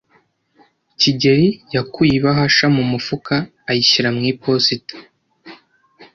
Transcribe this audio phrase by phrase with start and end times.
[0.99, 3.33] kigeli yakuye ibahasha mu mufuka
[3.69, 4.95] ayishyira mu iposita.